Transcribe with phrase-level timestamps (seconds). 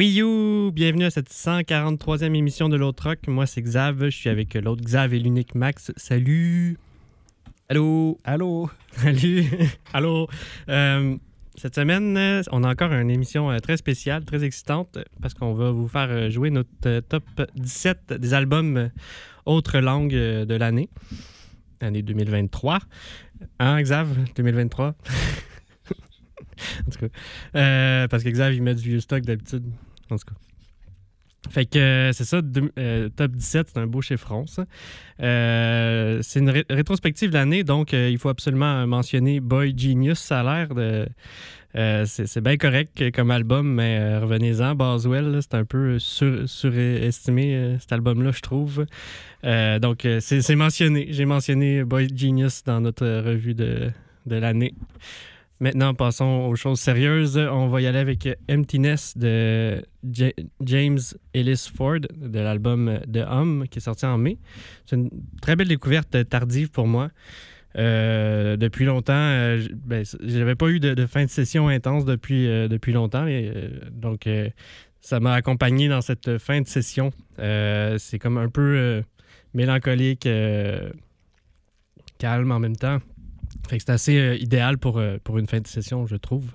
[0.00, 0.72] Oui, you!
[0.72, 3.18] Bienvenue à cette 143e émission de l'autre rock.
[3.28, 4.06] Moi, c'est Xav.
[4.06, 5.92] Je suis avec l'autre Xav et l'unique Max.
[5.98, 6.78] Salut!
[7.68, 8.16] Allô?
[8.24, 8.70] Allô?
[8.92, 9.44] Salut!
[9.92, 10.26] Allô?
[10.70, 11.18] Euh,
[11.54, 15.70] cette semaine, on a encore une émission euh, très spéciale, très excitante, parce qu'on va
[15.70, 17.24] vous faire euh, jouer notre euh, top
[17.56, 18.88] 17 des albums
[19.44, 20.88] autres langues de l'année,
[21.82, 22.78] l'année 2023.
[23.58, 24.16] Hein, Xav?
[24.34, 24.94] 2023?
[26.86, 27.06] en tout cas.
[27.54, 29.64] Euh, parce que Xav, il met du vieux stock d'habitude.
[30.10, 30.40] En tout cas.
[31.48, 32.42] Fait que euh, c'est ça,
[32.78, 34.66] euh, top 17, c'est un beau chiffron, ça.
[35.20, 40.18] Euh, c'est une ré- rétrospective de l'année, donc il faut absolument mentionner Boy Genius.
[40.18, 41.08] Ça a l'air de.
[42.06, 44.74] c'est bien correct comme album, mais revenez-en.
[44.74, 48.84] Boswell, là, c'est un peu sur- surestimé, cet album-là, je trouve.
[49.42, 51.06] Donc, c'est mentionné.
[51.10, 53.90] J'ai mentionné Boy Genius dans notre revue de,
[54.26, 54.74] de l'année.
[55.62, 57.36] Maintenant, passons aux choses sérieuses.
[57.36, 60.98] On va y aller avec Emptiness de Ja- James
[61.34, 64.38] Ellis Ford de l'album The Hum qui est sorti en mai.
[64.86, 65.10] C'est une
[65.42, 67.10] très belle découverte tardive pour moi.
[67.76, 72.66] Euh, depuis longtemps, euh, ben, j'avais pas eu de, fin de session intense depuis, euh,
[72.66, 73.26] depuis longtemps.
[73.28, 74.26] euh, donc,
[75.02, 77.10] ça m'a accompagné dans cette fin de session.
[77.38, 79.02] C'est comme un peu
[79.52, 80.26] mélancolique,
[82.18, 82.98] calme en même temps.
[83.78, 86.46] C'est assez euh, idéal pour, euh, pour une fin de session, je trouve.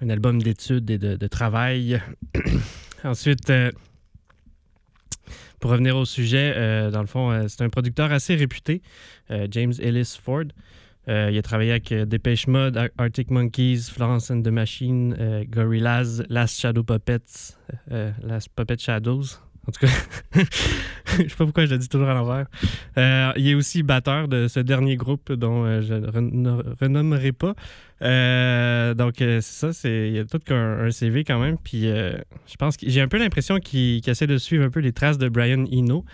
[0.00, 2.00] Un album d'études et de, travail.
[3.04, 3.70] Ensuite, euh,
[5.58, 6.54] pour revenir au sujet,
[6.90, 8.82] dans le fond, c'est un producteur assez réputé,
[9.50, 10.44] James Ellis Ford.
[11.08, 16.60] Il a travaillé avec Depeche Mode, Ar- Arctic Monkeys, Florence and the Machine, Gorillaz, Last
[16.60, 17.56] Shadow Puppets,
[17.88, 19.40] Last Puppet Shadows.
[19.68, 19.92] En tout cas,
[21.18, 22.46] je sais pas pourquoi je le dis toujours à l'envers.
[22.98, 27.32] Euh, il est aussi batteur de ce dernier groupe dont euh, je ne reno- renommerai
[27.32, 27.54] pas.
[28.02, 31.56] Euh, donc, c'est ça, il y a tout qu'un un CV quand même.
[31.58, 34.92] Puis, je pense que j'ai un peu l'impression qu'il, essaie de suivre un peu les
[34.92, 36.04] traces de Brian Eno.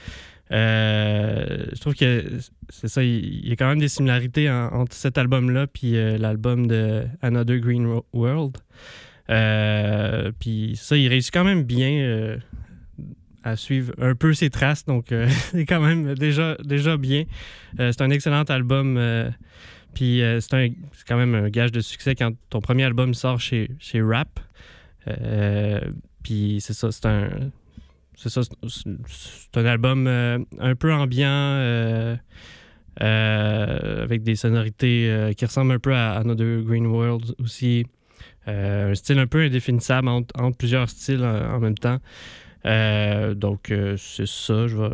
[0.51, 2.25] Je trouve que
[2.71, 6.67] c'est ça, il, y a quand même des similarités en- entre cet album-là puis l'album
[6.67, 8.57] de Another Green Wo- World.
[10.39, 12.39] Puis ça, il réussit quand même bien
[13.45, 17.25] à suivre un peu ses traces, donc euh, c'est quand même déjà, déjà bien.
[17.81, 18.97] Euh, c'est un excellent album.
[18.97, 19.31] euh,
[19.95, 20.73] puis c'est,
[21.07, 24.41] quand même un gage de succès quand ton premier album sort chez, chez Rap.
[26.23, 27.29] Puis c'est ça, c'est un.
[28.17, 32.17] C'est ça, c'est- un album un peu ambiant,
[32.97, 37.85] avec des sonorités qui ressemblent un peu à Another Green World aussi.
[38.47, 41.99] Un style un peu indéfinissable entre, plusieurs styles en même temps.
[42.65, 44.67] Euh, donc, euh, c'est ça.
[44.67, 44.91] Je vais,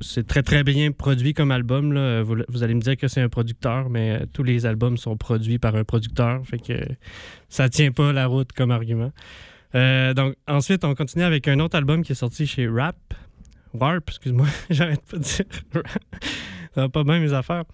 [0.00, 1.92] c'est, très, très bien produit comme album.
[1.92, 2.22] Là.
[2.22, 5.16] Vous, vous allez me dire que c'est un producteur, mais euh, tous les albums sont
[5.16, 6.46] produits par un producteur.
[6.46, 6.74] Fait que
[7.48, 9.12] ça tient pas la route comme argument.
[9.74, 12.96] Donc, ensuite, on continue avec un autre album qui est sorti chez Rap.
[13.74, 15.44] Warp, excuse-moi, j'arrête pas de dire.
[16.74, 17.64] Ça va pas bien mes affaires.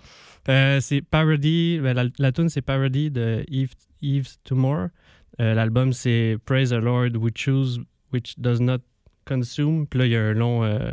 [0.80, 4.88] C'est Parody, ben, la, la tune c'est Parody de Eve, Eve Tomorrow.
[5.40, 7.80] Euh, L'album c'est Praise the Lord, we choose
[8.12, 8.78] which does not
[9.24, 9.86] consume.
[9.86, 10.64] Puis là, il y a un long.
[10.64, 10.92] euh,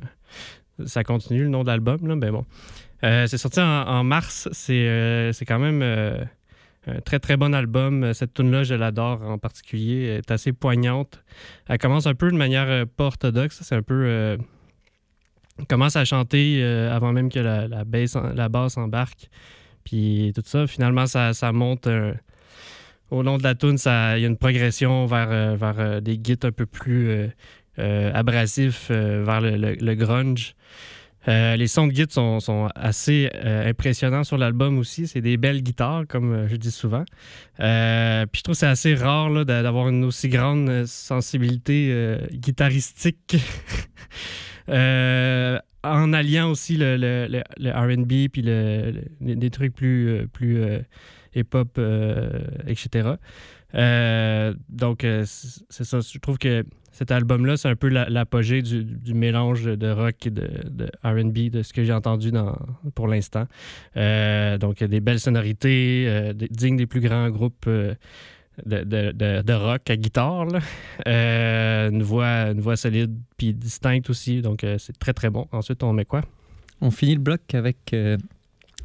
[0.85, 2.45] ça continue le nom de l'album, là, ben bon.
[3.03, 4.49] Euh, c'est sorti en, mars.
[4.51, 5.81] C'est euh, c'est quand même
[6.87, 8.13] un très très bon album.
[8.13, 10.05] Cette tune-là, je l'adore en particulier.
[10.05, 11.23] Elle est assez poignante.
[11.67, 13.59] Elle commence un peu de manière pas orthodoxe.
[13.63, 14.37] C'est un peu.
[15.57, 19.29] elle commence à chanter avant même que la, la, basse, embarque.
[19.83, 21.87] Puis tout ça, finalement, ça, ça monte.
[21.87, 22.13] euh,
[23.11, 25.99] au long de la tune, ça- il y a une progression vers, euh, vers euh,
[26.01, 27.29] des guides un peu plus
[27.79, 30.55] euh, abrasifs, vers le, le- grunge.
[31.27, 35.05] Les sons de guide sont, sont assez impressionnants sur l'album aussi.
[35.07, 37.03] C'est des belles guitares, comme je dis souvent.
[37.57, 43.37] Puis je trouve que c'est assez rare d'avoir une aussi grande sensibilité guitaristique.
[45.81, 48.41] En alliant aussi le, le- le- le RB puis
[49.21, 50.27] des trucs plus,
[51.35, 52.29] hip-hop, euh,
[52.67, 53.09] etc.
[53.75, 55.99] Euh, donc, euh, c'est ça.
[55.99, 60.25] Je trouve que cet album-là, c'est un peu la- l'apogée du, du mélange de rock
[60.25, 62.57] et de, de RB, de ce que j'ai entendu dans,
[62.95, 63.45] pour l'instant.
[63.95, 67.95] Donc, des belles sonorités, des- dignes des plus grands groupes de,
[68.65, 70.47] de- de- de rock à guitare.
[71.05, 74.41] une, voix, une voix solide puis distincte aussi.
[74.41, 75.47] Donc, c'est très, très bon.
[75.51, 76.23] Ensuite, on met quoi?
[76.81, 77.93] On finit le bloc avec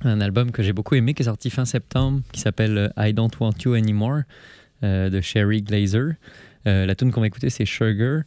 [0.04, 3.12] un album que j'ai beaucoup aimé qui est sorti fin septembre qui s'appelle euh, I
[3.12, 4.22] Don't Want You Anymore
[4.82, 6.14] euh, de Sherry Glazer.
[6.66, 8.22] Euh, la tune qu'on va écouter c'est Sugar.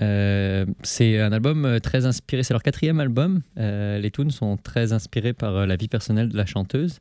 [0.00, 3.40] C'est un album très inspiré, c'est leur quatrième album.
[3.56, 6.98] Les tunes sont très inspirées par la vie personnelle de la chanteuse.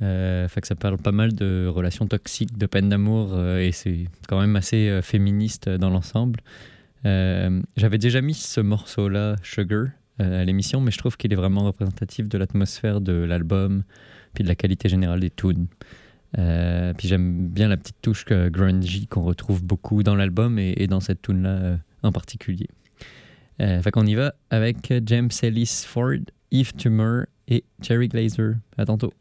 [0.00, 5.00] Ça parle pas mal de relations toxiques, de peine d'amour et c'est quand même assez
[5.00, 6.40] féministe dans l'ensemble.
[7.04, 9.86] J'avais déjà mis ce morceau-là, Sugar,
[10.20, 13.82] euh, à l'émission, mais je trouve qu'il est vraiment représentatif de l'atmosphère de l'album,
[14.32, 15.66] puis de la qualité générale des tunes.
[16.38, 20.86] Euh, puis j'aime bien la petite touche que grungy qu'on retrouve beaucoup dans l'album et,
[20.86, 22.68] dans cette tune là euh, en particulier.
[23.58, 26.18] Fait qu'on y va avec James Ellis Ford,
[26.50, 28.54] Eve Tumor et Jerry Glazer.
[28.76, 29.12] À tantôt.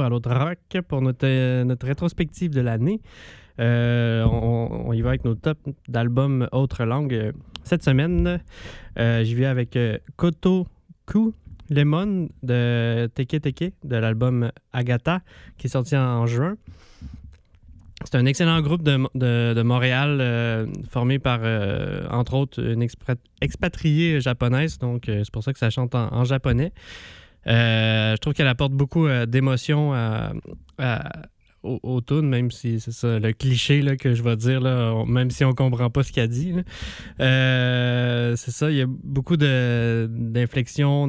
[0.00, 3.00] À l'autre rock pour notre, euh, rétrospective de l'année.
[3.60, 7.14] Euh, on, y va avec nos tops d'albums autres langues.
[7.14, 7.32] Euh,
[7.62, 8.40] Cette semaine,
[8.96, 9.78] j'y vais avec
[10.16, 11.34] Kotoku
[11.70, 15.20] Lemon de Teke Teke de l'album Agatha
[15.56, 16.56] qui est sorti en juin.
[18.04, 21.40] C'est un excellent groupe de, Montréal formé par,
[22.10, 22.86] entre autres, une
[23.40, 24.78] expatriée japonaise.
[24.78, 26.72] Donc, c'est pour ça que ça chante en japonais.
[27.46, 30.32] Euh, je trouve qu'elle apporte beaucoup euh, d'émotion à-
[31.62, 35.02] au, au tune, même si c'est ça le cliché là, que je vais dire, là,
[35.06, 36.52] même si on comprend pas ce qu'elle dit.
[37.20, 41.08] Euh, c'est ça, il y a beaucoup d'inflexions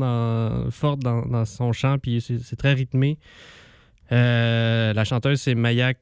[0.71, 3.17] fortes dans, son chant, puis c'est très rythmé.
[4.11, 5.93] Euh, la chanteuse, c'est Maya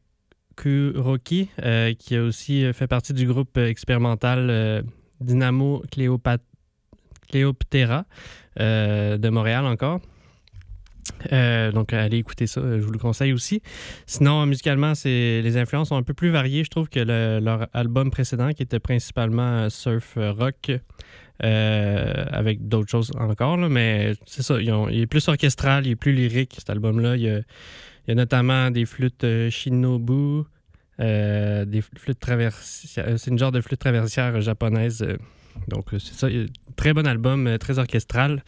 [0.55, 4.81] Kuroki, euh, qui a aussi fait partie du groupe expérimental euh,
[5.19, 6.37] Dynamo Cléopat-
[7.29, 8.05] Cléoptera
[8.59, 10.00] euh, de Montréal encore.
[11.31, 13.61] Euh, donc, allez écouter ça, je vous le conseille aussi.
[14.05, 16.63] Sinon, musicalement, les influences sont un peu plus variées.
[16.63, 20.72] Je trouve que le- leur album précédent, qui était principalement surf rock,
[21.44, 25.96] euh, avec d'autres choses encore, là, mais c'est ça, il est plus orchestral, il est
[25.96, 27.16] plus lyrique, cet album-là.
[27.18, 30.44] Il y a, notamment des flûtes euh, shinobu,
[31.00, 33.18] euh, des flûtes traversières.
[33.18, 35.01] C'est une genre de flûte traversière japonaise.
[35.01, 35.18] euh,
[35.68, 36.27] donc, euh, c'est ça.
[36.75, 38.44] Très bon album, euh, très orchestral.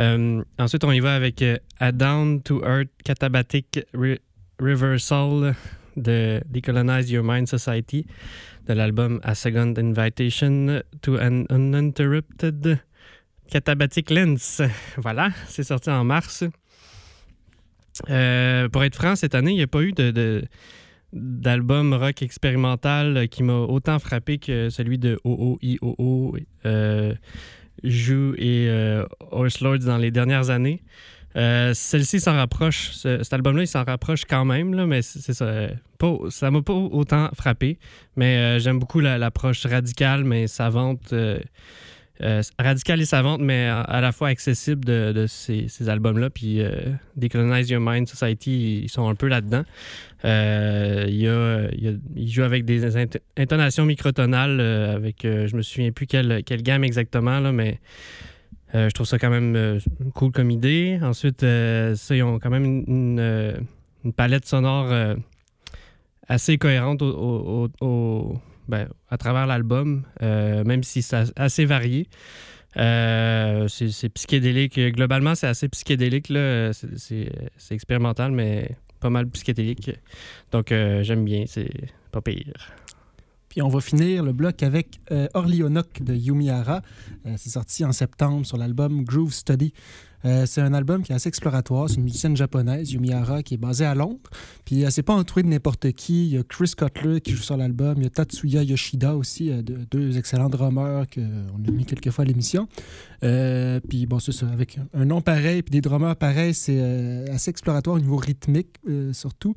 [0.00, 4.18] Euh, ensuite, on y va avec euh, A Down to Earth Catabatic Re-
[4.58, 5.54] Reversal
[5.96, 8.06] de Decolonize Your Mind Society
[8.66, 12.78] de l'album A Second Invitation to an Uninterrupted
[13.50, 14.62] Catabatic Lens.
[14.96, 16.44] Voilà, c'est sorti en mars.
[18.08, 19.92] Euh, pour être franc, cette année, il n'y a pas eu
[21.12, 26.36] d'album rock expérimental qui m'a autant frappé que celui de OOIOO,
[27.84, 30.82] Joue et euh, Horse dans les dernières années.
[31.36, 35.44] Euh, Celle-ci s'en rapproche, ce- cet album-là, il s'en rapproche quand même, mais c'est ça.
[35.44, 35.68] euh,
[36.50, 37.78] m'a pas autant frappé,
[38.16, 41.12] mais euh, j'aime beaucoup la- l'approche radicale, mais savante.
[42.22, 46.28] Euh, radicale et savante, mais à, la fois accessible de, ces, albums-là.
[46.30, 46.70] Puis euh,
[47.16, 49.62] Decolonize Your Mind Society, ils sont un peu là-dedans.
[50.24, 51.70] Euh, il, y a,
[52.26, 56.84] joue avec des int- intonations microtonales, euh, avec, euh, je me souviens plus quelle, gamme
[56.84, 57.80] exactement, là, mais
[58.74, 59.80] euh, je trouve ça quand même
[60.14, 60.98] cool comme idée.
[61.02, 64.92] Ensuite, ça, ils ont quand même une, palette sonore
[66.28, 72.08] assez cohérente au- ben, à travers l'album, euh, même si c'est assez varié.
[72.76, 74.78] Euh, c'est psychédélique.
[74.78, 76.28] Globalement, c'est assez psychédélique.
[76.96, 77.32] C'est-
[77.70, 79.90] expérimental, mais pas mal psychédélique.
[80.52, 81.44] Donc, euh, j'aime bien.
[81.46, 81.70] C'est
[82.12, 82.52] pas pire.
[83.48, 86.82] Puis on va finir le bloc avec euh, Orlionok de Yumihara.
[87.26, 89.72] Euh, c'est sorti en septembre sur l'album Groove Study.
[90.24, 91.88] Euh, c'est un album qui est assez exploratoire.
[91.88, 94.18] C'est une musicienne japonaise, Yumihara, qui est basée à Londres.
[94.64, 96.26] Puis elle s'est pas entourée de n'importe qui.
[96.26, 97.94] Il y a Chris Cutler qui joue sur l'album.
[97.98, 101.20] Il y a Tatsuya Yoshida aussi, euh, de- deux excellents drummers qu'on
[101.66, 102.68] a mis quelques fois à l'émission.
[103.24, 104.46] Euh, puis bon, c'est ça.
[104.48, 108.68] Avec un nom pareil puis des drummers pareils, c'est euh, assez exploratoire au niveau rythmique,
[108.88, 109.54] euh, surtout.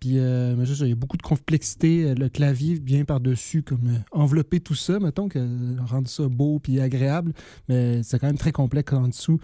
[0.00, 2.04] Puis, euh, il y a beaucoup de complexité.
[2.04, 5.38] Euh, Le clavier vient par-dessus, comme euh, envelopper tout ça, mettons, que,
[5.86, 7.32] rendre ça beau puis agréable.
[7.68, 9.38] Mais c'est quand même très complexe en dessous.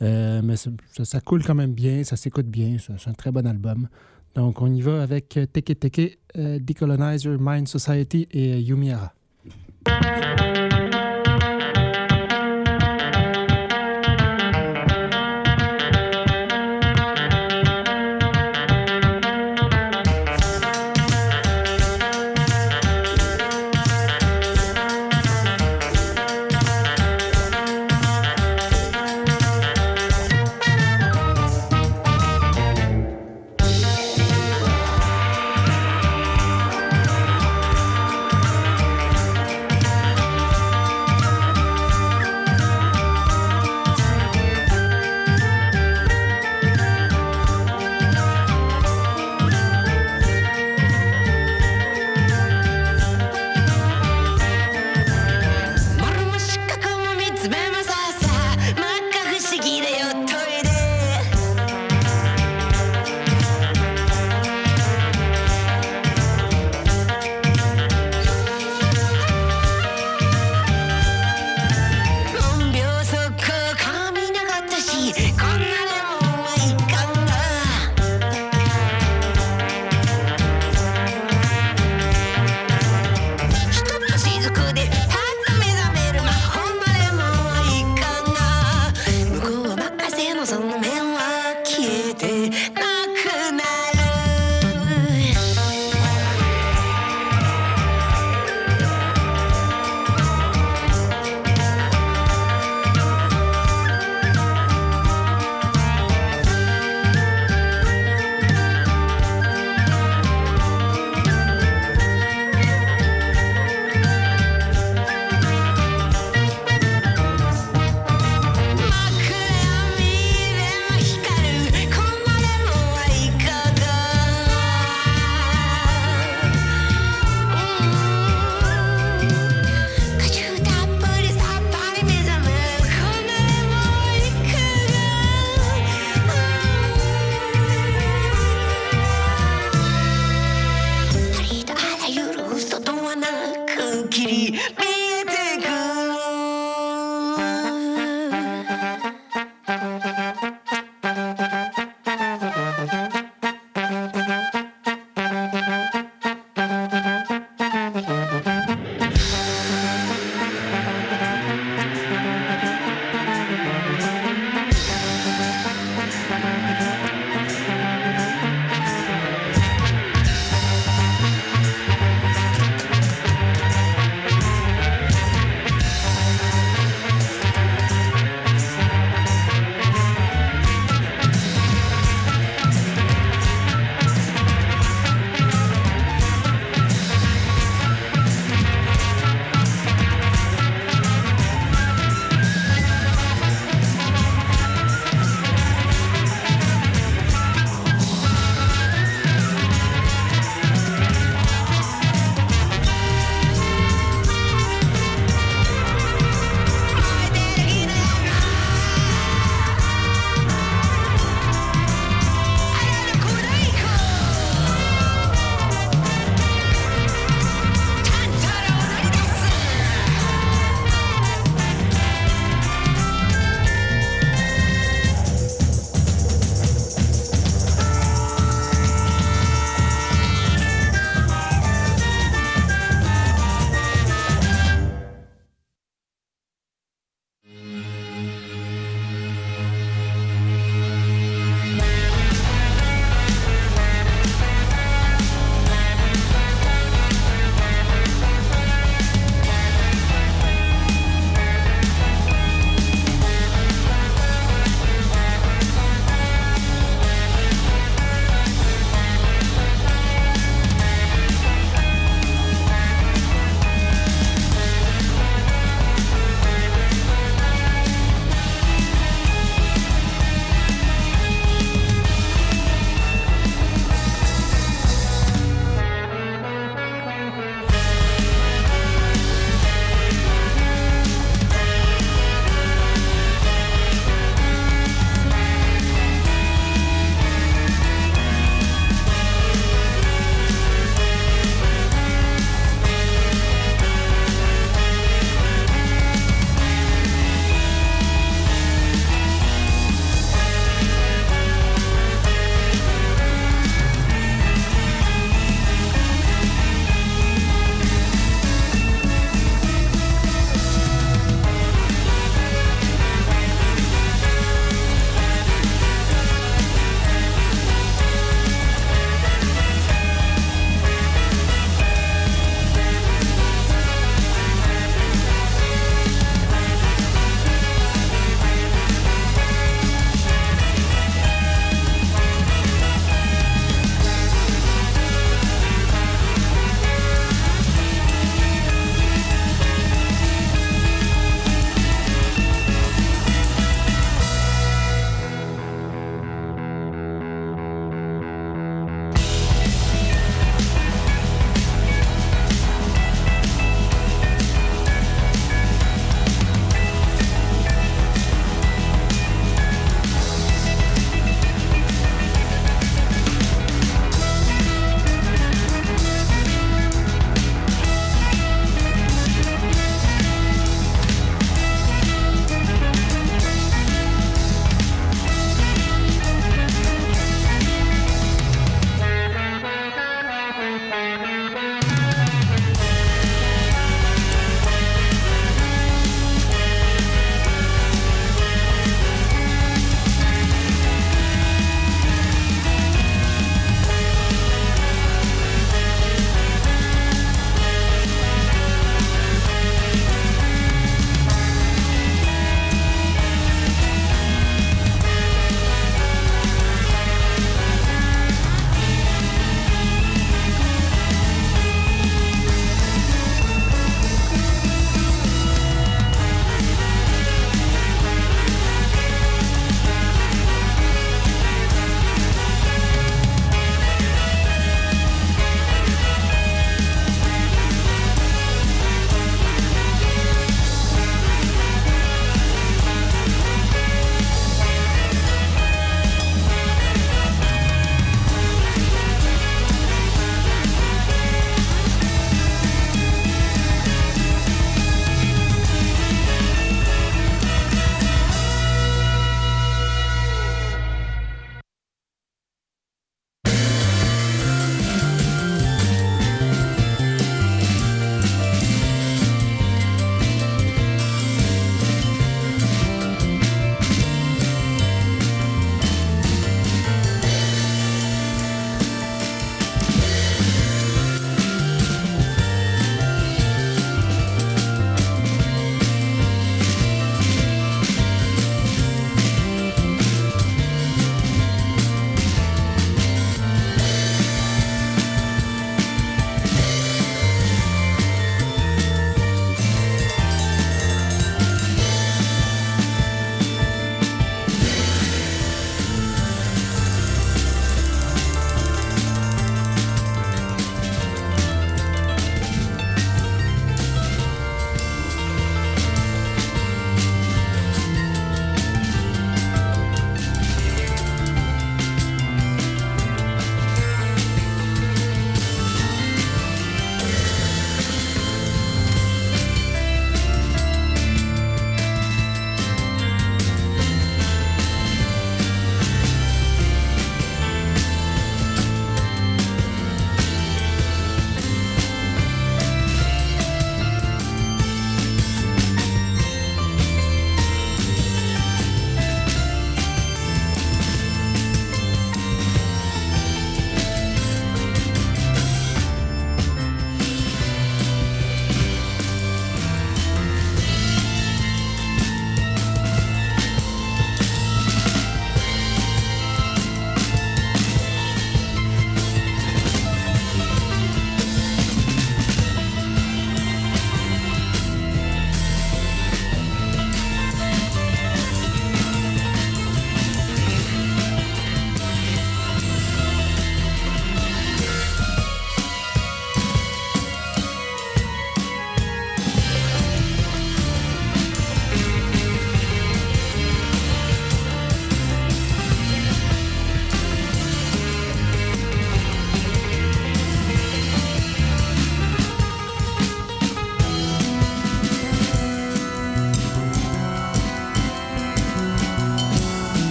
[0.00, 2.76] Mais ça, coule quand même bien, ça s'écoute bien.
[2.78, 3.88] C'est un très bon album.
[4.34, 8.60] Donc, on y va avec Teke Teke, euh, Decolonizer, Mind Society et euh,
[84.48, 85.17] 速で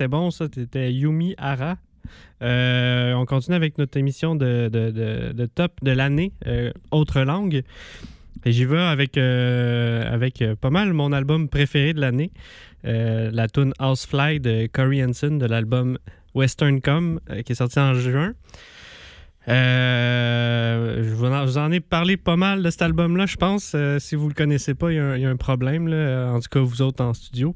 [0.00, 0.46] c'était bon ça.
[0.54, 1.76] C'était Yumi Hara.
[2.42, 4.90] Euh, on continue avec notre émission de, de-
[5.34, 7.62] de- top de l'année, euh, autre langue.
[8.46, 12.30] Et j'y vais avec, euh, avec euh, pas mal mon album préféré de l'année,
[12.82, 15.98] la tune Housefly de Corey Hansen de l'album
[16.34, 18.32] Western Com, qui est sorti en juin.
[19.46, 23.76] Je, vous en, ai parlé pas mal de cet album-là, je pense.
[23.98, 27.04] Si vous le connaissez pas, il y, a un- problème, en tout cas vous autres
[27.04, 27.54] en studio.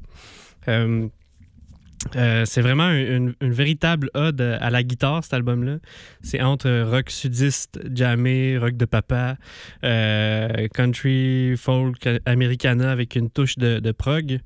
[2.15, 5.77] Euh, c'est vraiment une, véritable ode à la guitare, cet album-là.
[6.21, 9.37] C'est entre rock sudiste, jammé, rock de papa,
[9.83, 14.39] euh, country, folk, americana avec une touche de, de prog.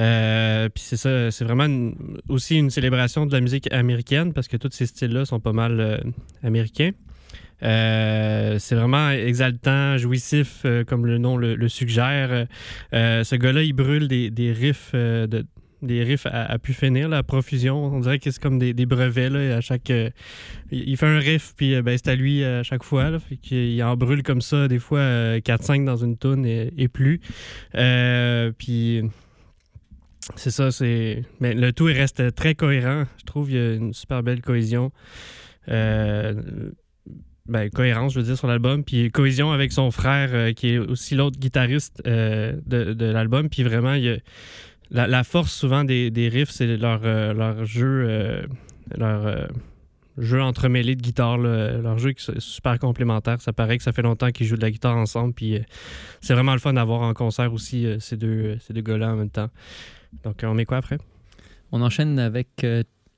[0.00, 1.92] Euh, Puis c'est ça, c'est vraiment
[2.28, 6.02] aussi une célébration de la musique américaine parce que tous ces styles-là sont pas mal
[6.44, 6.92] américains.
[7.60, 12.46] C'est vraiment exaltant, jouissif, comme le nom le, suggère.
[12.92, 15.44] Ce gars-là, il brûle des, riffs de,
[15.82, 17.84] des riffs à, à pu finir, à profusion.
[17.84, 19.30] On dirait que c'est comme des, brevets.
[19.30, 20.10] Là, à chaque, euh,
[20.70, 23.10] il fait un riff, puis euh, ben, c'est à lui à chaque fois.
[23.10, 26.46] Là, fait qu'il il en brûle comme ça, des fois euh, 4-5 dans une toune
[26.46, 27.20] et, plus.
[27.74, 29.02] Euh, puis
[30.36, 31.24] c'est ça, c'est.
[31.40, 33.04] Mais le tout il reste très cohérent.
[33.18, 34.92] Je trouve qu'il y a une super belle cohésion.
[35.68, 36.72] Euh,
[37.48, 38.84] ben, cohérence, je veux dire, sur l'album.
[38.84, 43.48] Puis cohésion avec son frère, euh, qui est aussi l'autre guitariste euh, de, de l'album.
[43.48, 44.16] Puis vraiment, il y a
[44.90, 48.42] la, force souvent des, des riffs, c'est leur, euh, leur jeu, euh,
[48.96, 49.46] leur euh,
[50.40, 53.40] entremêlé de guitare, leur jeu qui est super complémentaire.
[53.40, 55.60] Ça paraît que ça fait longtemps qu'ils jouent de la guitare ensemble, puis euh,
[56.20, 59.16] c'est vraiment le fun d'avoir en concert aussi euh, ces deux, ces deux gars-là en
[59.16, 59.50] même temps.
[60.24, 60.98] Donc, on met quoi après?
[61.70, 62.66] On enchaîne avec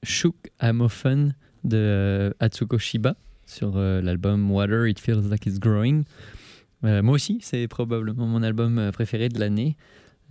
[0.03, 3.14] Shook Often de Atsuko Shiba
[3.47, 6.03] sur l'album Water It Feels Like It's Growing.
[6.82, 9.76] Moi aussi, c'est probablement mon album préféré de l'année.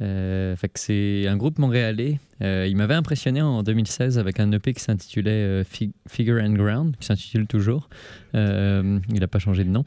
[0.01, 2.19] Euh, c'est un groupe montréalais.
[2.41, 6.53] Euh, il m'avait impressionné en 2016 avec un EP qui s'intitulait euh, Fig- Figure and
[6.53, 7.89] Ground, qui s'intitule toujours.
[8.33, 9.83] Il n'a pas changé de nom.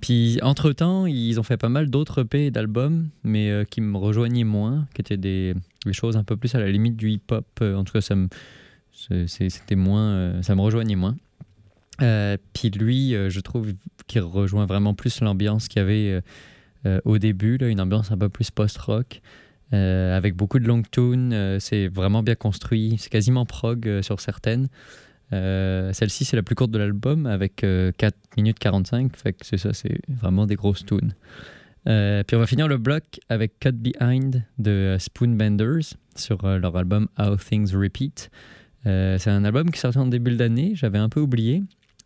[0.00, 4.44] Puis entre-temps, ils ont fait pas mal d'autres EP et d'albums, mais qui me rejoignaient
[4.44, 5.54] moins, qui étaient des,
[5.92, 7.46] choses un peu plus à la limite du hip-hop.
[7.60, 8.28] En tout cas, ça me,
[9.26, 11.16] c'était moins, ça me rejoignait moins.
[11.98, 13.74] Puis lui, je trouve
[14.06, 16.22] qu'il rejoint vraiment plus l'ambiance qu'il y avait
[17.04, 19.20] au début, là, une ambiance un peu plus post-rock,
[19.74, 21.32] euh, avec beaucoup de long tunes.
[21.32, 22.96] euh, c'est vraiment bien construit.
[22.98, 24.68] C'est quasiment prog euh, sur certaines.
[25.34, 29.14] Euh, Celle-ci, c'est la plus courte de l'album, avec euh, 4 minutes 45.
[29.16, 31.14] Fait que c'est ça, c'est vraiment des grosses tunes.
[31.86, 36.58] Euh, puis on va finir le bloc avec Cut Behind de euh, Spoonbenders sur euh,
[36.58, 38.30] leur album How Things Repeat.
[38.86, 41.62] Euh, c'est un album qui sortait en début d'année, j'avais un peu oublié,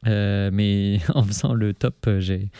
[0.08, 2.50] Euh, mais en faisant le top, euh, j'ai,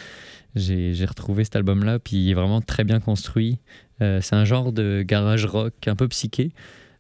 [0.55, 3.59] j'ai, retrouvé cet album-là, puis il est vraiment très bien construit.
[4.01, 6.53] Euh, c'est un genre de garage rock un peu psyché,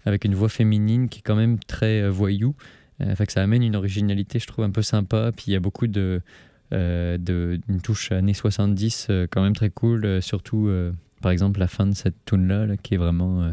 [0.04, 2.54] avec une voix féminine qui est quand même très euh, voyou.
[3.00, 5.60] Euh, que ça amène une originalité, je trouve, un peu sympa, puis il y a
[5.60, 6.20] beaucoup de,
[6.72, 10.70] euh, de une touche années 70 euh, quand même très cool, surtout
[11.20, 13.52] par exemple la fin de cette tune-là, là, qui est vraiment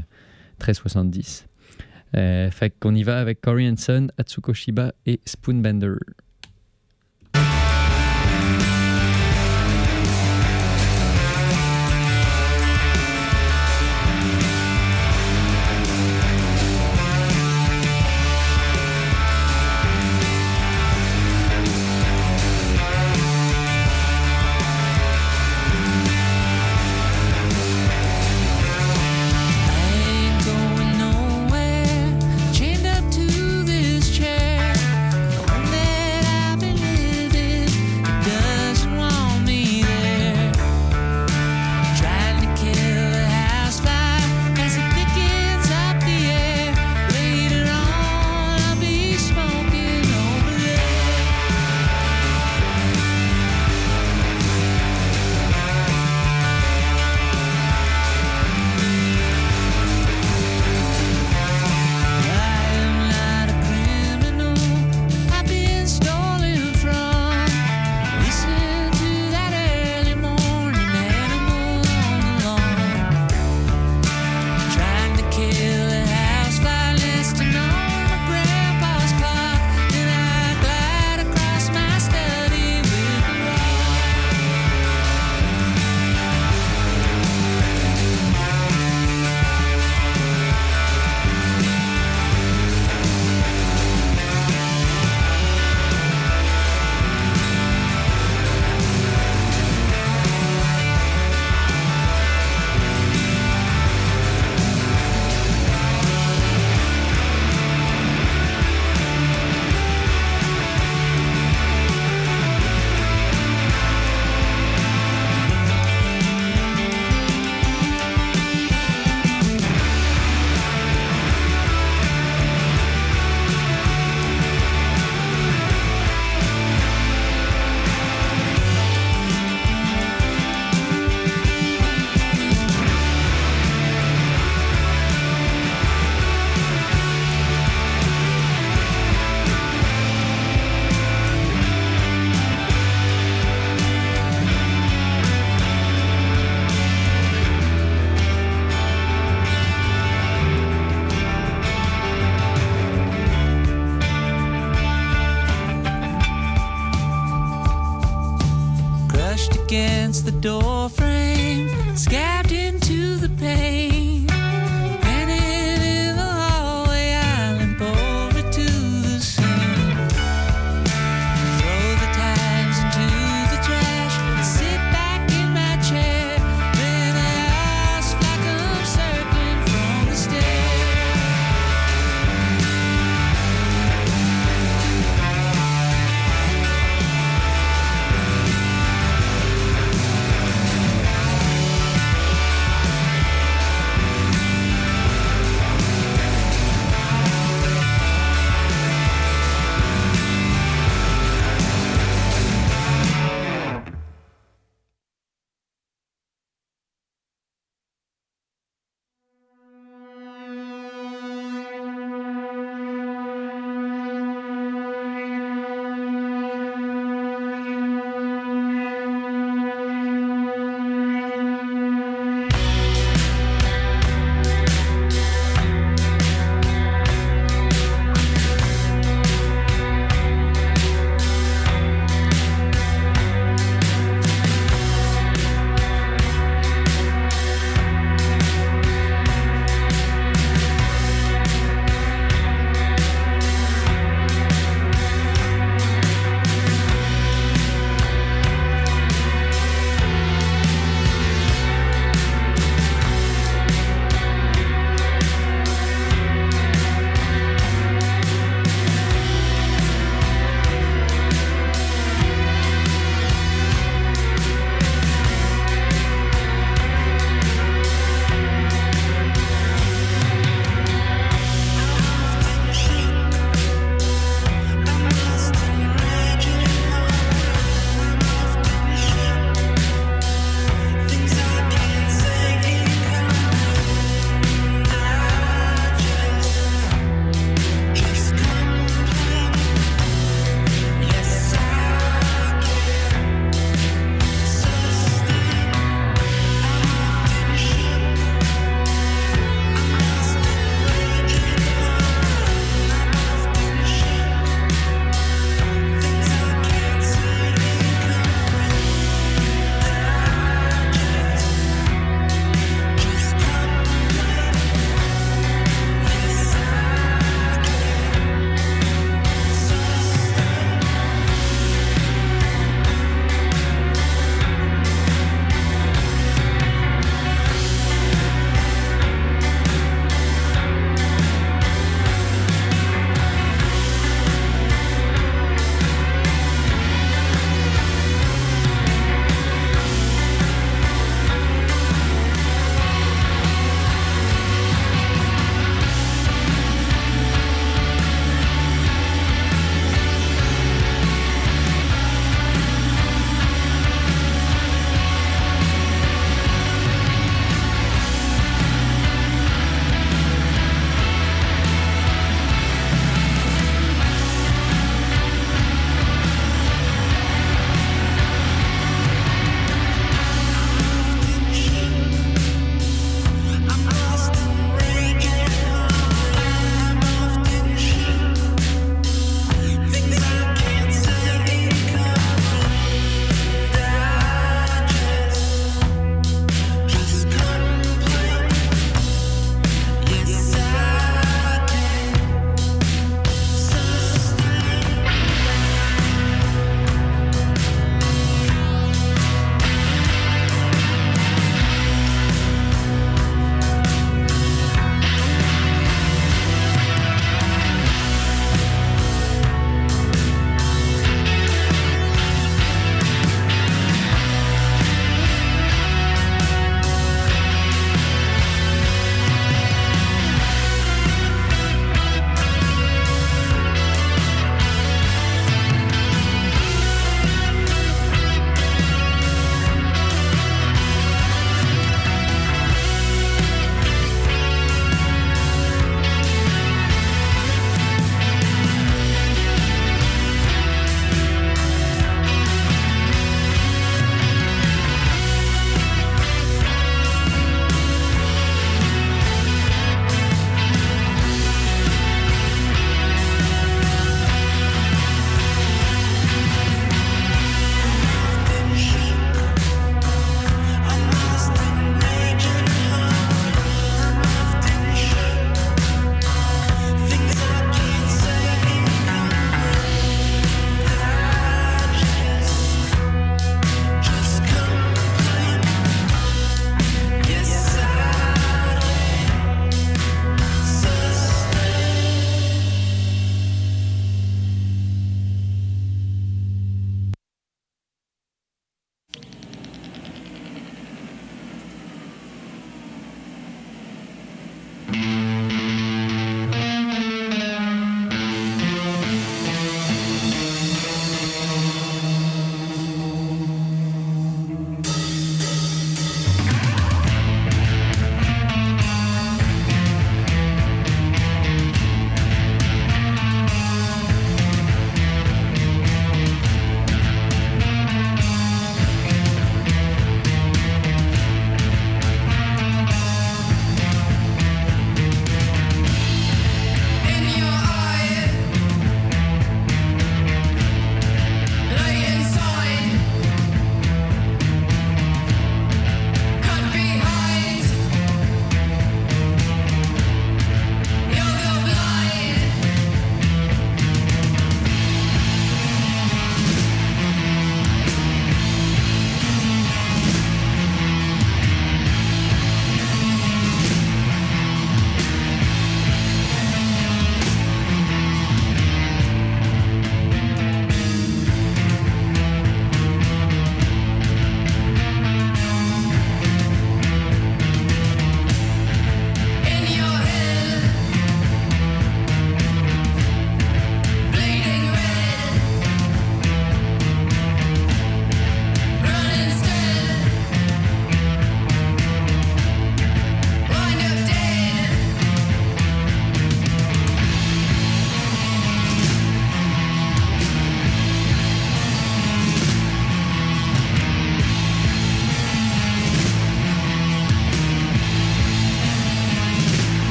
[0.57, 1.45] très 70.
[2.15, 5.95] Euh, fait qu'on y va avec Corey Hanson, Atsuko Shiba et Spoonbender.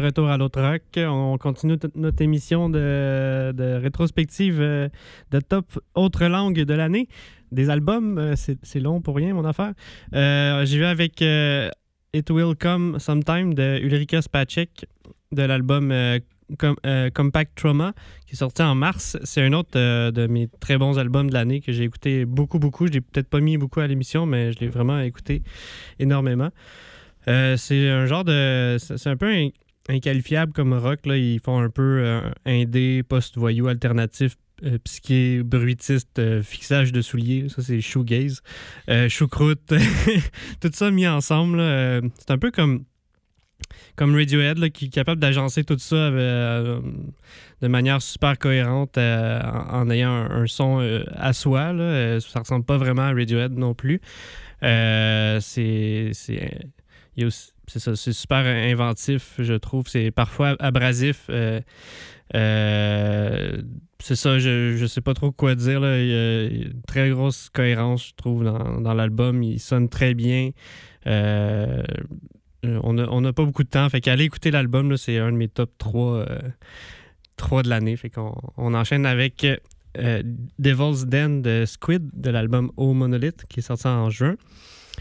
[0.00, 0.82] Retour à l'autre rock.
[0.96, 4.88] On continue notre émission de, rétrospective euh,
[5.30, 7.08] de top autre langue de l'année.
[7.52, 9.72] Des albums, euh, c'est long pour rien, mon affaire.
[10.14, 11.70] Euh, J'y vais avec euh,
[12.12, 14.86] It Will Come Sometime de Ulrika Spacek
[15.32, 15.92] de l'album
[16.58, 16.76] Com-
[17.14, 17.92] Compact Trauma
[18.26, 19.18] qui est sorti en mars.
[19.22, 19.70] C'est un autre
[20.10, 22.86] de mes très bons albums de l'année que j'ai écouté beaucoup, beaucoup.
[22.86, 25.42] Je l'ai peut-être pas mis beaucoup à l'émission, mais je l'ai vraiment écouté
[25.98, 26.48] énormément.
[27.26, 28.76] C'est un genre de.
[28.78, 29.50] C'est un peu in-
[29.88, 31.06] inqualifiable comme rock.
[31.06, 31.16] Là.
[31.16, 37.48] Ils font un peu euh, indé, post-voyou, alternatif, euh, psyché, bruitiste, euh, fixage de souliers.
[37.48, 38.42] Ça, c'est shoegaze.
[38.88, 39.72] Euh, choucroute.
[40.60, 41.58] tout ça mis ensemble.
[41.60, 42.84] Euh, c'est un peu comme.
[43.96, 46.80] Comme Radiohead, là, qui est capable d'agencer tout ça de
[47.62, 50.78] manière super cohérente en, ayant un, son
[51.12, 51.72] à soi.
[51.72, 52.20] Là.
[52.20, 54.00] Ça ressemble pas vraiment à Radiohead non plus.
[54.62, 59.88] C'est il y a aussi- c'est ça, c'est super inventif, je trouve.
[59.88, 61.26] C'est parfois abrasif.
[61.28, 61.60] euh,
[62.34, 63.62] euh,
[64.00, 65.80] c'est ça, je, je sais pas trop quoi dire.
[65.80, 66.00] Là.
[66.00, 69.42] Il y a une très grosse cohérence, je trouve, dans, dans l'album.
[69.42, 70.50] Il sonne très bien.
[71.06, 71.82] Euh,
[72.64, 73.88] on n'a on a pas beaucoup de temps.
[73.88, 76.38] Fait qu'aller écouter l'album, c'est un de mes top 3, euh,
[77.36, 77.96] 3 de l'année.
[77.96, 79.46] Fait qu'on on enchaîne avec
[80.58, 84.36] Devil's Den de Squid de l'album Oh Monolith qui est sorti en juin.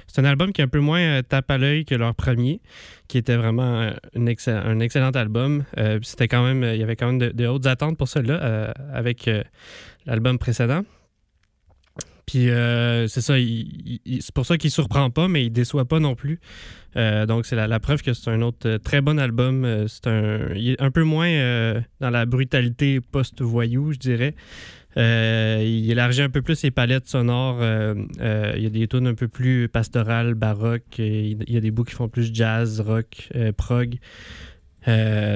[0.08, 2.62] C'est un album qui est un peu moins euh, tape à l'œil que leur premier,
[3.08, 5.64] qui était vraiment euh, un excellent album.
[5.78, 9.30] Euh, c'était quand même, il y avait quand même de, hautes attentes pour celui-là avec
[10.06, 10.84] l'album précédent.
[12.28, 16.14] Puis euh, c'est ça, c'est pour ça qu'il surprend pas, mais il déçoit pas non
[16.14, 16.40] plus.
[16.98, 19.86] Euh, donc c'est la, preuve que c'est un autre euh, très bon album.
[19.88, 21.32] C'est un, il est un peu moins
[22.02, 24.36] dans la brutalité post-voyou, je dirais.
[24.98, 27.64] Il élargit un peu plus ses palettes sonores.
[28.20, 30.98] Il y a des tunes un peu plus pastorales, baroques.
[30.98, 34.00] Il y a des bouts qui font plus jazz, rock, prog.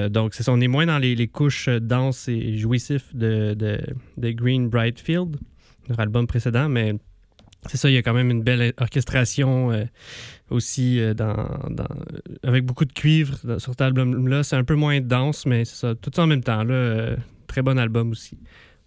[0.10, 3.80] Donc, c'est ça, on est moins dans les, les couches denses et jouissifs de, de,
[4.18, 5.38] de Green Brightfield,
[5.89, 6.95] leur album précédent, mais
[7.67, 9.86] c'est ça, il y a quand même une belle orchestration euh,
[10.49, 11.36] aussi euh, dans,
[12.43, 14.43] avec beaucoup de cuivre sur cet album-là.
[14.43, 16.63] C'est un peu moins dense, mais c'est ça, tout ça en même temps.
[16.63, 17.17] Là, euh,
[17.47, 18.38] très bon album aussi.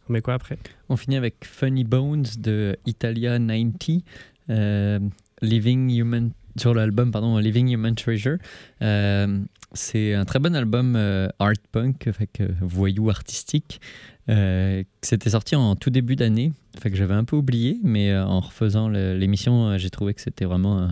[0.08, 0.58] On met quoi après?
[0.88, 4.02] On finit avec Funny Bones de Italia 90,
[4.50, 4.98] euh,
[5.40, 8.36] Living Human sur l'album pardon Living Human Treasure.
[9.74, 13.80] C'est un très bon album euh, art punk, que voyou artistique.
[14.28, 16.52] Euh, C'était sorti en tout début d'année,
[16.90, 20.44] que j'avais un peu oublié, mais euh, en refaisant l'émission, euh, j'ai trouvé que c'était
[20.44, 20.90] vraiment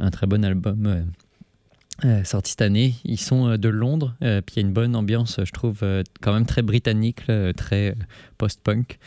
[0.00, 1.04] un, très bon album.
[2.24, 2.94] sorti cette année.
[3.04, 5.80] Ils sont de Londres, puis il y a une bonne ambiance, je trouve,
[6.20, 7.22] quand même très britannique,
[7.56, 7.96] très
[8.36, 8.98] post-punk.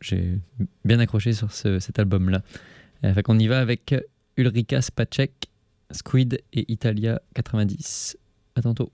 [0.00, 0.38] J'ai
[0.84, 2.42] bien accroché sur ce- cet album-là.
[3.02, 3.94] Fait y va avec
[4.36, 5.32] Ulrika Spacek,
[5.90, 8.16] Squid et Italia 90.
[8.56, 8.92] À tantôt.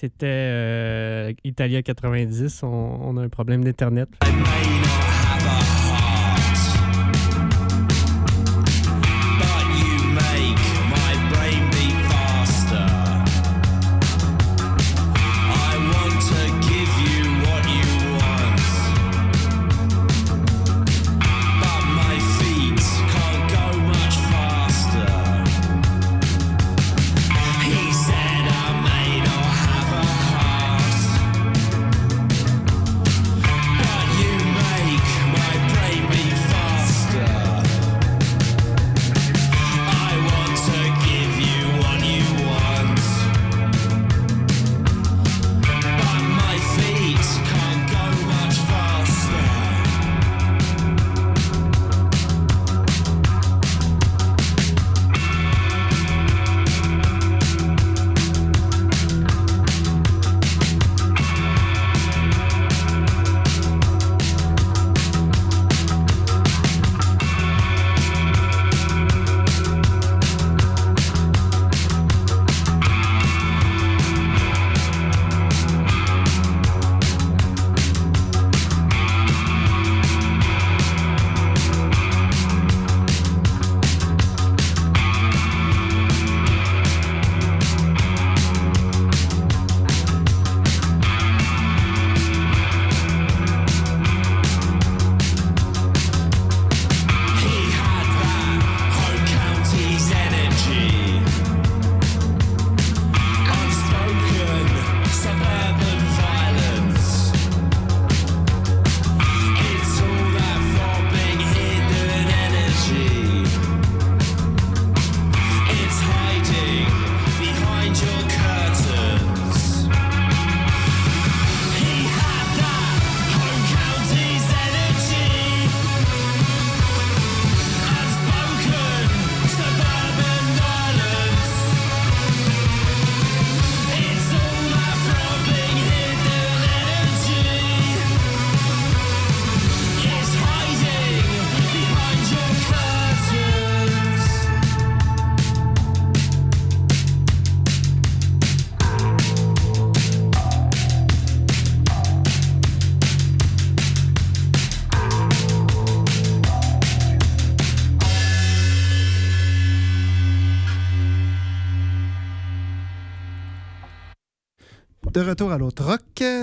[0.00, 2.62] C'était euh, Italia 90.
[2.62, 4.08] On, on a un problème d'Internet.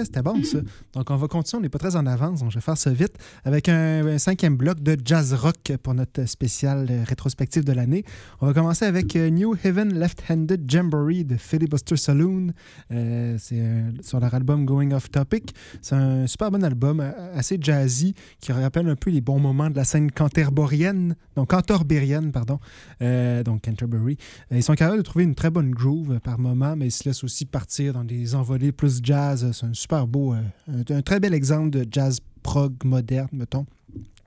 [0.06, 0.60] C'était bon, ça.
[0.94, 1.60] Donc, on va continuer.
[1.60, 3.18] On n'est pas très en avance, donc je vais faire ça vite.
[3.44, 8.04] Avec un, cinquième bloc de jazz rock pour notre spécial euh, rétrospective de l'année.
[8.42, 12.52] On va commencer avec euh, New Heaven Left-Handed Jamboree de Filibuster Saloon.
[12.92, 13.64] Euh, c'est
[14.02, 15.54] sur leur album Going Off Topic.
[15.82, 17.00] C'est un super bon album,
[17.34, 22.32] assez jazzy, qui rappelle un peu les bons moments de la scène canterborienne, donc cantorbérienne,
[22.32, 22.60] pardon,
[23.00, 24.18] donc Canterbury.
[24.52, 27.24] Ils sont capables de trouver une très bonne groove par moment, mais ils se laissent
[27.24, 29.50] aussi partir dans des envolées plus jazz.
[29.52, 33.66] C'est un super beau, euh, un, très bel exemple de jazz prog moderne, mettons.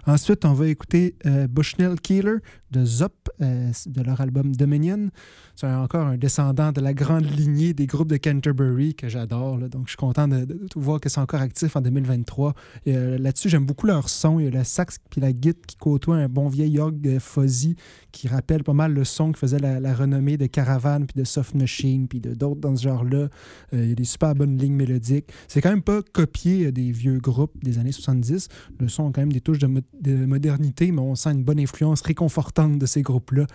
[0.07, 2.37] Ensuite, on va écouter euh, Bushnell Keeler
[2.71, 5.09] de Zop, de leur album Dominion.
[5.55, 9.59] C'est encore un descendant de la grande lignée des groupes de Canterbury que j'adore.
[9.59, 12.55] Donc, je suis content de, de- voir que c'est encore actif en 2023.
[12.87, 14.41] Et, euh, Là-dessus, j'aime beaucoup leur son.
[14.41, 17.77] Il y a le sax puis la guitare qui côtoient un bon vieil orgue fuzzy
[18.11, 21.55] qui rappelle pas mal le son que faisait la, renommée de Caravan puis de Soft
[21.55, 23.19] Machine puis d'autres dans ce genre-là.
[23.19, 23.29] Euh,
[23.75, 25.27] il y a des super bonnes lignes mélodiques.
[25.49, 28.49] C'est quand même pas copié euh, des vieux groupes des années 70.
[28.81, 31.45] Le son a quand même des touches de, mo- de modernité, mais on sent une
[31.45, 33.47] bonne influence réconfortante de ces groupes-là.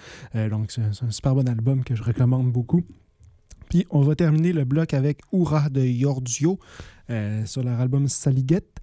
[0.49, 2.83] Donc, c'est un super bon album que je recommande beaucoup.
[3.69, 6.59] Puis, on va terminer le bloc avec Oura de Yordio
[7.09, 8.79] euh, sur leur album Saliguette.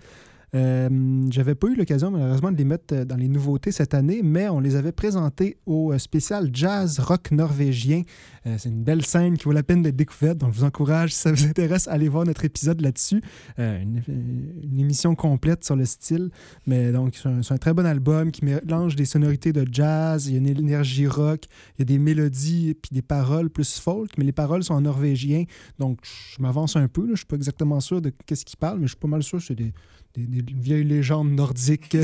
[0.54, 0.88] Euh,
[1.30, 4.48] J'avais pas eu l'occasion, malheureusement, de les mettre euh, dans les nouveautés cette année, mais
[4.48, 8.02] on les avait présentés au euh, spécial jazz rock norvégien.
[8.46, 11.12] Euh, C'est une belle scène qui vaut la peine d'être découverte, donc je vous encourage,
[11.14, 13.22] si ça vous intéresse, à aller voir notre épisode là-dessus.
[13.58, 16.30] Euh, une, émission complète sur le style.
[16.66, 20.34] Mais donc, c'est un, très bon album qui mélange des sonorités de jazz, il y
[20.34, 21.44] a une énergie rock,
[21.78, 24.82] il y a des mélodies puis des paroles plus folk, mais les paroles sont en
[24.82, 25.44] norvégien.
[25.78, 27.08] Donc, je m'avance un peu.
[27.10, 29.38] Je suis pas exactement sûr de qu'est-ce qu'il parle, mais je suis pas mal sûr
[29.38, 29.72] que c'est des,
[30.16, 31.96] des- des vieilles légendes nordiques.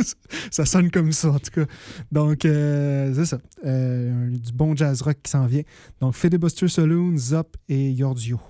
[0.50, 1.66] ça sonne comme ça, en tout cas.
[2.12, 3.38] Donc, euh, c'est ça.
[3.64, 5.62] Du bon jazz rock qui s'en vient.
[6.00, 8.40] Donc, Filibuster Saloon, Zop et Yordio.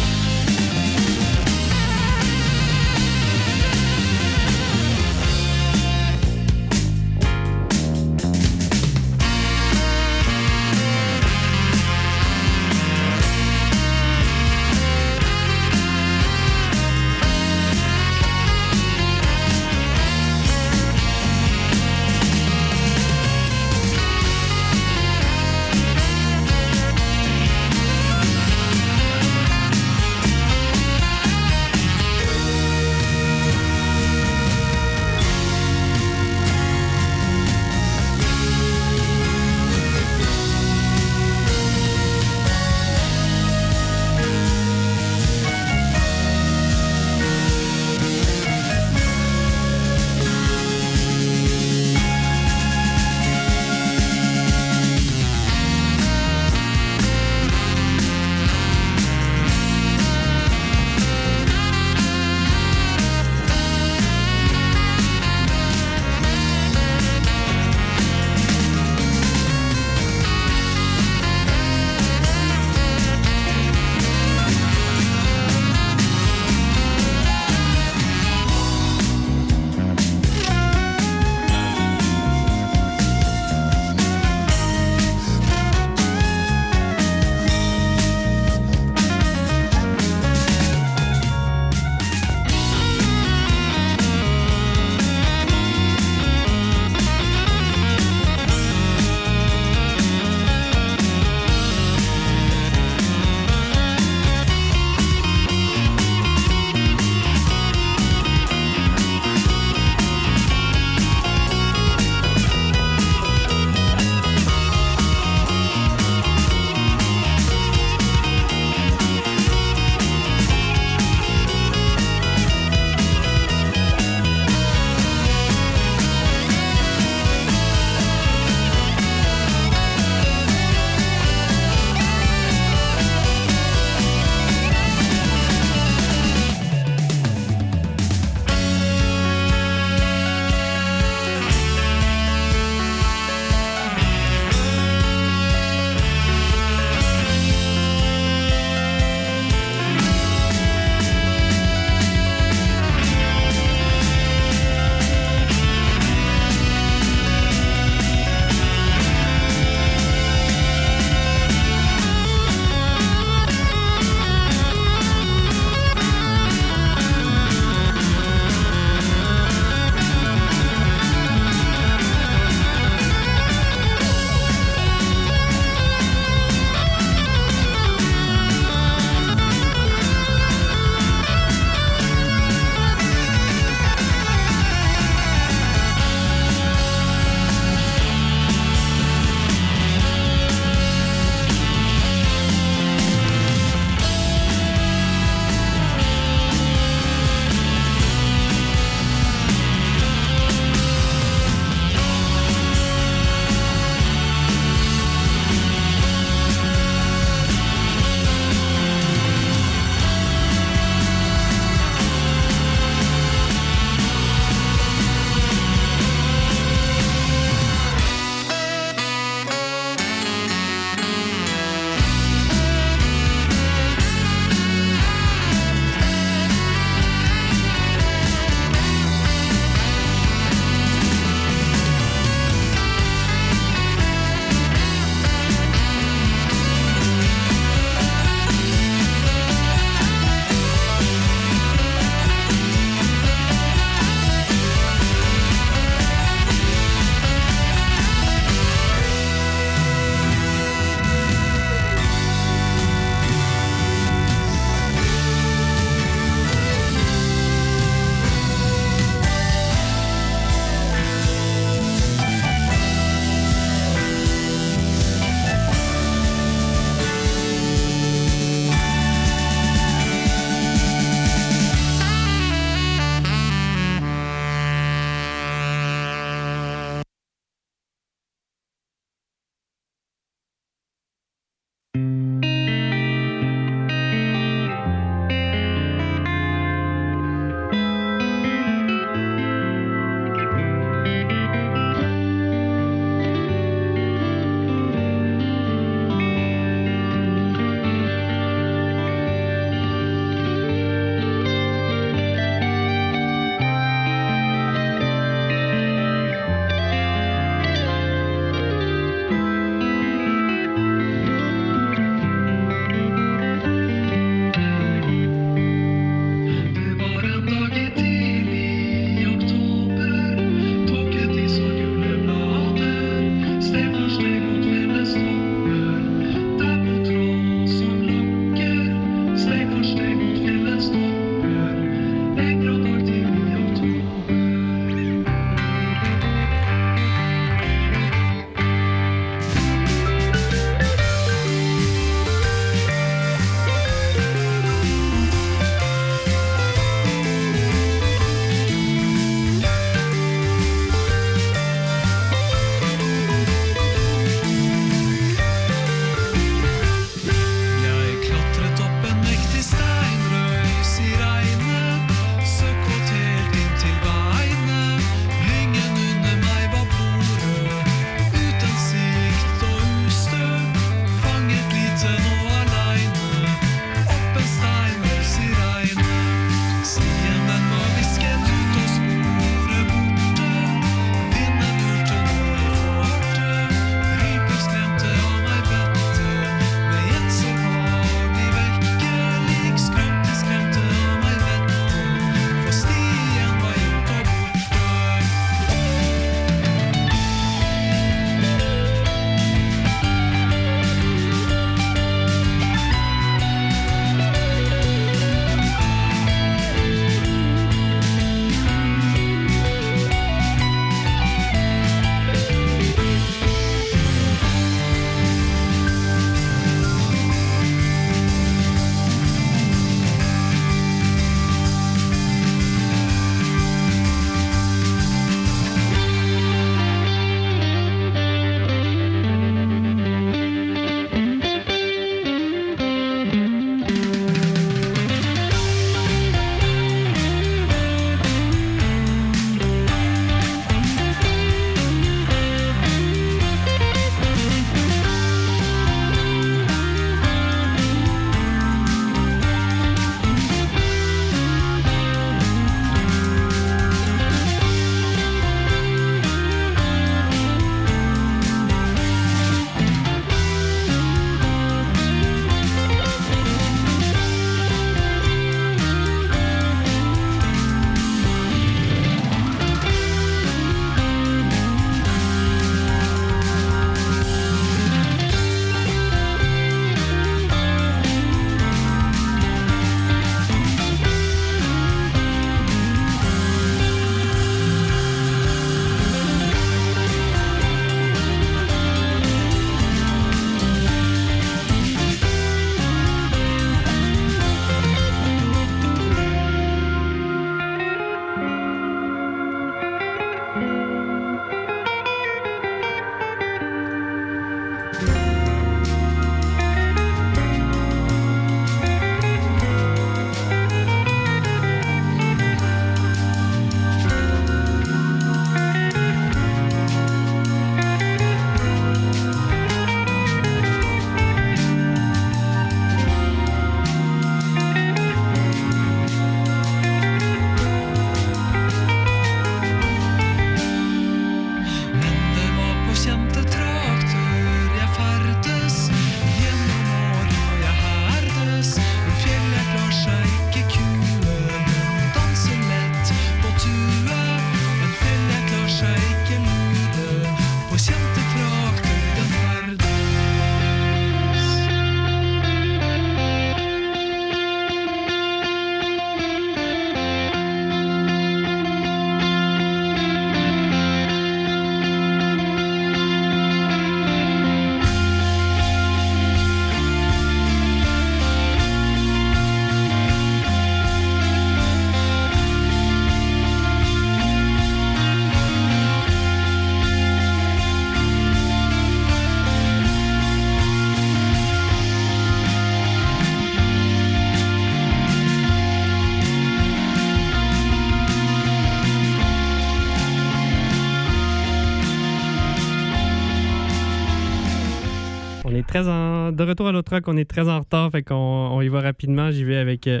[595.86, 598.80] De retour à l'autre rock, on est très en retard, fait qu'on on y va
[598.80, 599.30] rapidement.
[599.30, 600.00] J'y vais avec euh,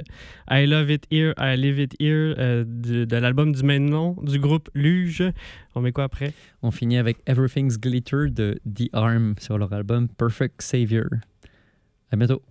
[0.50, 4.16] I Love It Here, I Live It Here euh, du- de l'album du même nom
[4.22, 5.22] du groupe Luge.
[5.74, 6.32] On met quoi après?
[6.62, 11.06] On finit avec Everything's Glitter de The Arm sur leur album Perfect Savior.
[12.10, 12.42] À bientôt.